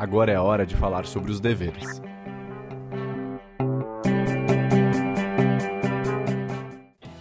Agora 0.00 0.32
é 0.32 0.34
a 0.34 0.42
hora 0.42 0.64
de 0.64 0.74
falar 0.74 1.04
sobre 1.04 1.30
os 1.30 1.40
deveres. 1.40 2.00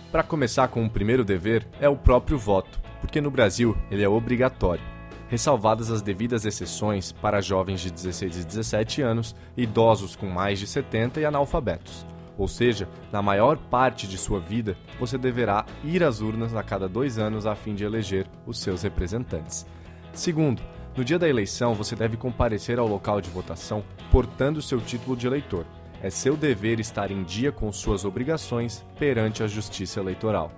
Para 0.09 0.23
começar 0.23 0.69
com 0.69 0.85
o 0.85 0.89
primeiro 0.89 1.25
dever 1.25 1.67
é 1.81 1.89
o 1.89 1.97
próprio 1.97 2.37
voto, 2.37 2.79
porque 3.01 3.19
no 3.19 3.29
Brasil 3.29 3.75
ele 3.91 4.01
é 4.01 4.07
obrigatório, 4.07 4.81
ressalvadas 5.27 5.91
as 5.91 6.01
devidas 6.01 6.45
exceções 6.45 7.11
para 7.11 7.41
jovens 7.41 7.81
de 7.81 7.91
16 7.91 8.43
e 8.43 8.45
17 8.45 9.01
anos, 9.01 9.35
idosos 9.57 10.15
com 10.15 10.27
mais 10.27 10.57
de 10.57 10.65
70 10.65 11.19
e 11.19 11.25
analfabetos. 11.25 12.07
Ou 12.37 12.47
seja, 12.47 12.87
na 13.11 13.21
maior 13.21 13.57
parte 13.57 14.07
de 14.07 14.17
sua 14.17 14.39
vida, 14.39 14.77
você 14.97 15.17
deverá 15.17 15.65
ir 15.83 16.01
às 16.01 16.21
urnas 16.21 16.55
a 16.55 16.63
cada 16.63 16.87
dois 16.87 17.19
anos 17.19 17.45
a 17.45 17.55
fim 17.55 17.75
de 17.75 17.83
eleger 17.83 18.25
os 18.47 18.57
seus 18.57 18.83
representantes. 18.83 19.67
Segundo, 20.13 20.61
no 20.95 21.03
dia 21.03 21.19
da 21.19 21.29
eleição 21.29 21.73
você 21.73 21.95
deve 21.95 22.17
comparecer 22.17 22.79
ao 22.79 22.87
local 22.87 23.21
de 23.21 23.29
votação 23.29 23.83
portando 24.11 24.61
seu 24.61 24.79
título 24.79 25.15
de 25.15 25.27
eleitor. 25.27 25.65
É 26.01 26.09
seu 26.09 26.37
dever 26.37 26.79
estar 26.79 27.11
em 27.11 27.23
dia 27.23 27.51
com 27.51 27.71
suas 27.71 28.05
obrigações 28.05 28.85
perante 28.97 29.43
a 29.43 29.47
Justiça 29.47 29.99
Eleitoral. 29.99 30.51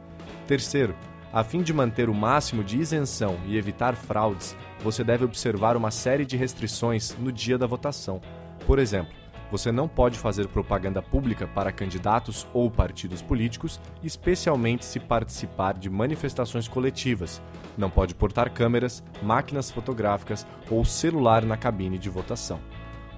Terceiro, 0.48 0.96
a 1.34 1.44
fim 1.44 1.62
de 1.62 1.74
manter 1.74 2.10
o 2.10 2.14
máximo 2.14 2.64
de 2.64 2.78
isenção 2.78 3.38
e 3.46 3.58
evitar 3.58 3.96
fraudes, 3.96 4.56
você 4.82 5.04
deve 5.04 5.24
observar 5.24 5.78
uma 5.78 5.90
série 5.90 6.26
de 6.26 6.36
restrições 6.36 7.16
no 7.18 7.32
dia 7.32 7.58
da 7.58 7.66
votação. 7.66 8.22
Por 8.68 8.78
exemplo, 8.78 9.14
você 9.52 9.72
não 9.72 9.88
pode 9.88 10.18
fazer 10.18 10.48
propaganda 10.48 11.02
pública 11.02 11.46
para 11.46 11.74
candidatos 11.74 12.48
ou 12.54 12.72
partidos 12.72 13.22
políticos, 13.22 13.82
especialmente 14.02 14.86
se 14.86 15.00
participar 15.00 15.74
de 15.78 15.90
manifestações 15.90 16.70
coletivas. 16.70 17.42
Não 17.78 17.90
pode 17.90 18.16
portar 18.16 18.50
câmeras, 18.50 19.04
máquinas 19.22 19.70
fotográficas 19.70 20.48
ou 20.70 20.86
celular 20.86 21.44
na 21.44 21.58
cabine 21.58 21.98
de 21.98 22.10
votação. 22.10 22.62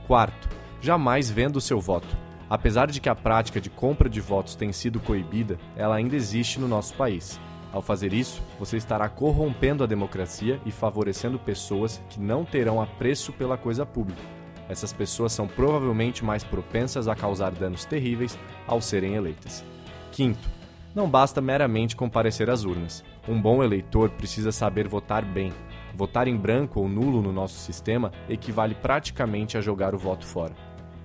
Quarto, 0.08 0.50
jamais 0.82 1.30
venda 1.30 1.60
o 1.60 1.62
seu 1.62 1.80
voto. 1.80 2.18
Apesar 2.50 2.88
de 2.88 3.00
que 3.00 3.10
a 3.10 3.16
prática 3.16 3.62
de 3.62 3.70
compra 3.70 4.10
de 4.10 4.20
votos 4.20 4.56
tem 4.56 4.72
sido 4.74 5.00
coibida, 5.00 5.58
ela 5.76 5.96
ainda 5.96 6.16
existe 6.16 6.60
no 6.60 6.68
nosso 6.68 6.96
país. 6.96 7.40
Ao 7.72 7.82
fazer 7.82 8.14
isso, 8.14 8.42
você 8.60 8.78
estará 8.78 9.08
corrompendo 9.10 9.84
a 9.84 9.88
democracia 9.88 10.60
e 10.66 10.72
favorecendo 10.72 11.40
pessoas 11.40 12.02
que 12.10 12.20
não 12.20 12.44
terão 12.46 12.82
apreço 12.82 13.34
pela 13.34 13.58
coisa 13.58 13.86
pública. 13.86 14.43
Essas 14.70 14.94
pessoas 14.94 15.32
são 15.34 15.48
provavelmente 15.48 16.24
mais 16.24 16.44
propensas 16.44 17.08
a 17.08 17.16
causar 17.16 17.52
danos 17.52 17.86
terríveis 17.86 18.38
ao 18.68 18.82
serem 18.82 19.16
eleitas. 19.16 19.64
Quinto, 20.12 20.50
não 20.96 21.10
basta 21.10 21.42
meramente 21.42 21.96
comparecer 21.96 22.50
às 22.50 22.64
urnas. 22.64 23.04
Um 23.28 23.42
bom 23.42 23.64
eleitor 23.64 24.10
precisa 24.12 24.52
saber 24.52 24.88
votar 24.88 25.26
bem. 25.26 25.52
Votar 25.96 26.28
em 26.28 26.38
branco 26.38 26.80
ou 26.80 26.88
nulo 26.88 27.22
no 27.22 27.32
nosso 27.32 27.56
sistema 27.56 28.12
equivale 28.30 28.76
praticamente 28.76 29.58
a 29.58 29.62
jogar 29.62 29.94
o 29.96 29.98
voto 29.98 30.26
fora. 30.26 30.54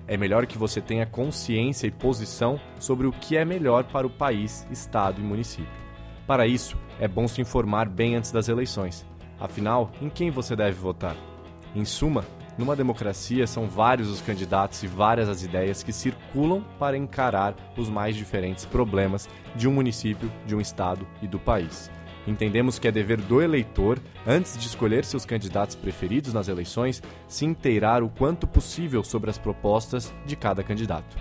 É 0.07 0.17
melhor 0.17 0.47
que 0.47 0.57
você 0.57 0.81
tenha 0.81 1.05
consciência 1.05 1.85
e 1.85 1.91
posição 1.91 2.59
sobre 2.79 3.05
o 3.05 3.11
que 3.11 3.37
é 3.37 3.45
melhor 3.45 3.83
para 3.83 4.07
o 4.07 4.09
país, 4.09 4.65
estado 4.71 5.21
e 5.21 5.23
município. 5.23 5.79
Para 6.25 6.47
isso, 6.47 6.77
é 6.99 7.07
bom 7.07 7.27
se 7.27 7.41
informar 7.41 7.87
bem 7.87 8.15
antes 8.15 8.31
das 8.31 8.47
eleições. 8.47 9.05
Afinal, 9.39 9.91
em 10.01 10.09
quem 10.09 10.29
você 10.29 10.55
deve 10.55 10.79
votar? 10.79 11.15
Em 11.75 11.85
suma, 11.85 12.25
numa 12.59 12.75
democracia, 12.75 13.47
são 13.47 13.69
vários 13.69 14.09
os 14.09 14.19
candidatos 14.19 14.83
e 14.83 14.87
várias 14.87 15.29
as 15.29 15.43
ideias 15.43 15.81
que 15.81 15.93
circulam 15.93 16.61
para 16.77 16.97
encarar 16.97 17.55
os 17.77 17.89
mais 17.89 18.17
diferentes 18.17 18.65
problemas 18.65 19.29
de 19.55 19.65
um 19.65 19.71
município, 19.71 20.29
de 20.45 20.53
um 20.53 20.59
estado 20.59 21.07
e 21.21 21.27
do 21.27 21.39
país. 21.39 21.89
Entendemos 22.27 22.77
que 22.77 22.85
é 22.85 22.91
dever 22.91 23.21
do 23.21 23.41
eleitor, 23.41 23.97
antes 24.27 24.57
de 24.57 24.67
escolher 24.67 25.05
seus 25.05 25.25
candidatos 25.25 25.73
preferidos 25.73 26.33
nas 26.33 26.49
eleições, 26.49 27.01
se 27.29 27.45
inteirar 27.45 28.03
o 28.03 28.09
quanto 28.09 28.45
possível 28.45 29.05
sobre 29.05 29.29
as 29.29 29.37
propostas 29.37 30.13
de 30.25 30.35
cada 30.35 30.61
candidato. 30.61 31.17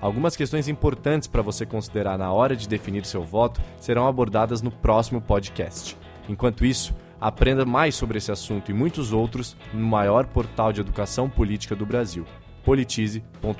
Algumas 0.00 0.36
questões 0.36 0.68
importantes 0.68 1.28
para 1.28 1.42
você 1.42 1.66
considerar 1.66 2.16
na 2.16 2.32
hora 2.32 2.56
de 2.56 2.66
definir 2.66 3.04
seu 3.04 3.22
voto 3.22 3.60
serão 3.78 4.08
abordadas 4.08 4.62
no 4.62 4.70
próximo 4.70 5.20
podcast. 5.20 5.98
Enquanto 6.28 6.64
isso, 6.64 6.94
Aprenda 7.20 7.64
mais 7.64 7.94
sobre 7.94 8.18
esse 8.18 8.30
assunto 8.30 8.70
e 8.70 8.74
muitos 8.74 9.12
outros 9.12 9.56
no 9.72 9.86
maior 9.86 10.26
portal 10.26 10.72
de 10.72 10.80
educação 10.80 11.28
política 11.28 11.74
do 11.74 11.84
Brasil, 11.84 12.24
politize.com.br. 12.64 13.58